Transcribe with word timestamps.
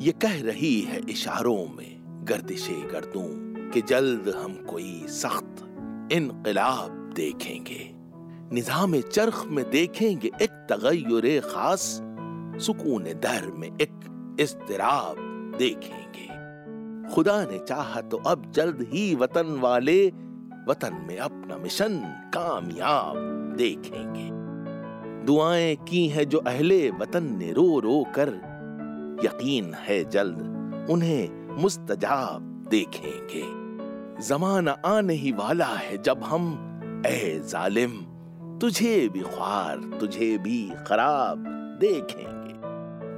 ये 0.00 0.12
कह 0.12 0.42
रही 0.42 0.80
है 0.80 1.00
इशारों 1.10 1.76
में, 1.76 2.24
गर्दिशे 2.24 2.74
गर्दूं, 2.74 3.46
कि 3.70 3.80
जल्द 3.82 4.28
हम 4.28 4.54
कोई 4.54 5.06
सख्त 5.08 5.62
इनकलाब 6.12 7.12
देखेंगे। 7.16 7.94
निज़ाम 8.52 9.00
चरख 9.00 9.46
में 9.46 9.70
देखेंगे 9.70 10.30
एक 10.42 10.50
तगैर 10.50 11.40
खास, 11.40 11.80
सुकून 12.66 13.02
दर 13.02 13.52
में 13.56 13.68
एक 13.68 14.36
इस्तराब 14.40 15.16
देखेंगे। 15.58 16.26
खुदा 17.14 17.44
ने 17.44 17.58
चाहा 17.58 18.00
तो 18.00 18.16
अब 18.16 18.52
जल्द 18.52 18.86
ही 18.92 19.14
वतन 19.14 19.58
वाले 19.60 20.06
वतन 20.68 21.06
में 21.08 21.18
अपना 21.18 21.56
मिशन 21.56 21.98
कामयाब 22.34 23.16
देखेंगे। 23.58 24.30
दुआएँ 25.26 25.76
की 25.76 26.08
है 26.08 26.24
जो 26.24 26.38
अहले 26.38 26.90
वतन 26.90 27.36
ने 27.38 27.52
रो 27.52 27.80
रो 27.80 28.04
कर 28.14 28.55
यकीन 29.24 29.74
है 29.74 30.04
जल्द 30.04 30.86
उन्हें 30.90 31.46
मुस्तजाब 31.62 32.42
देखेंगे। 32.70 33.66
जमाना 34.26 34.72
आने 34.86 35.14
ही 35.14 35.32
वाला 35.32 35.66
है 35.66 36.02
जब 36.02 36.22
हम, 36.22 36.44
ए 37.06 37.42
जालिम, 37.48 37.90
तुझे 38.60 39.08
भी 39.08 39.20
ख्वार, 39.20 39.76
तुझे 40.00 40.38
भी 40.38 40.72
खराब 40.86 41.38
देखेंगे। 41.80 42.54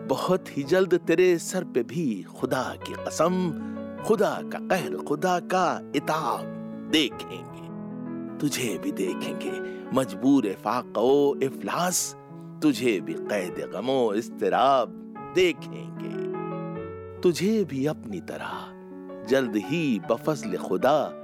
बहुत 0.07 0.57
ही 0.57 0.63
जल्द 0.63 0.95
तेरे 0.95 1.39
सर 1.39 1.65
पे 1.65 1.83
भी 1.83 2.23
खुदा 2.23 2.77
की 2.87 2.93
कसम, 2.93 3.51
खुदा 4.07 4.41
का 4.43 4.59
कहर, 4.59 4.97
खुदा 4.97 5.41
का 5.41 5.93
इताब 5.97 6.45
देखेंगे। 6.93 7.69
तुझे 8.39 8.79
भी 8.79 8.93
देखेंगे, 8.93 9.53
मजबूर 9.95 10.53
फाको 10.65 11.37
इफलास, 11.43 12.17
तुझे 12.63 13.01
भी 13.01 13.13
कैद 13.13 13.71
गमो 13.75 14.13
इस्तराब 14.15 15.08
देखेंगे। 15.35 16.29
तुझे 17.21 17.65
भी 17.65 17.87
अपनी 17.87 18.21
तरह 18.21 18.79
जल्द 19.27 19.53
ही 19.57 20.01
बफजल 20.11 20.57
खुदा 20.57 21.15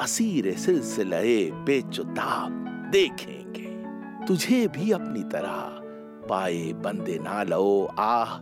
असीर 0.00 0.56
सिलसिले 0.58 1.50
बेचुताब 1.50 2.50
देखेंगे। 2.92 3.84
तुझे 4.26 4.68
भी 4.68 4.90
अपनी 4.90 5.22
तरह 5.22 5.80
पाए 6.28 6.72
बंदे 6.72 7.18
ना 7.18 7.42
लो, 7.42 7.88
आह, 7.98 8.38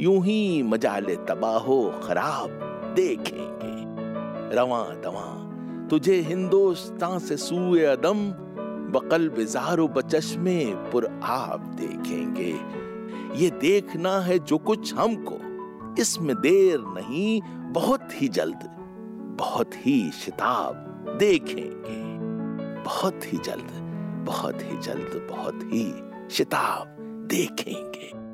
यूँ 0.00 0.24
ही 0.24 0.62
मजाले 0.62 1.16
तबाहो 1.16 2.00
खराब 2.02 2.50
देखेंगे। 2.96 3.82
रवा 4.56 4.82
दवा 4.84 5.38
तुझे 5.88 6.20
हिंदुस्तान 6.20 7.18
से 7.18 7.36
सूए 7.36 7.84
अदम 7.84 8.30
बकल 8.92 9.28
बिजारो 9.28 9.88
बचश्मे 9.88 10.64
पुर 10.64 11.20
आप 11.22 11.60
देखेंगे। 11.60 12.81
ये 13.34 13.50
देखना 13.50 14.20
है 14.20 14.38
जो 14.38 14.58
कुछ 14.58 14.94
हमको। 14.94 15.38
इसमें 16.00 16.36
देर 16.36 16.80
नहीं, 16.80 17.42
बहुत 17.72 18.08
ही 18.12 18.28
जल्द, 18.28 18.58
बहुत 19.38 19.70
ही 19.74 20.10
शिताब 20.10 20.74
देखेंगे। 21.18 22.02
बहुत 22.82 23.32
ही 23.32 23.38
जल्द, 23.38 23.70
बहुत 24.26 24.62
ही 24.62 24.78
जल्द, 24.78 25.28
बहुत 25.30 25.60
ही 25.62 25.94
शिताब 26.30 26.96
देखेंगे। 27.28 28.31